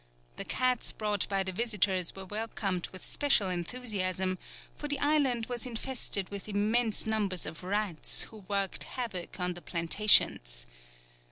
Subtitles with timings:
[0.37, 4.39] The cats brought by the visitors were welcomed with special enthusiasm,
[4.75, 9.61] for the island was infested with immense numbers of rats, who worked havoc on the
[9.61, 10.65] plantations.